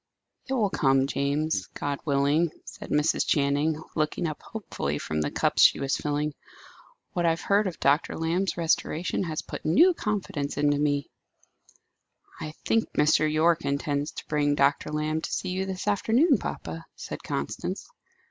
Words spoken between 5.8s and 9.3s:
filling. "What I have heard of Dr. Lamb's restoration